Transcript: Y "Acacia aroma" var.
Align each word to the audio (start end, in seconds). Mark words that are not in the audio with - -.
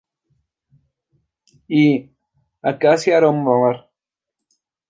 Y 1.67 2.09
"Acacia 2.63 3.17
aroma" 3.17 3.55
var. 3.55 3.91